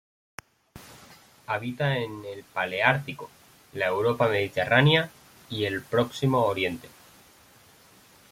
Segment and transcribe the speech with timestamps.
[1.45, 3.29] Habita en el paleártico:
[3.73, 5.11] la Europa mediterránea
[5.47, 6.89] y el Próximo Oriente.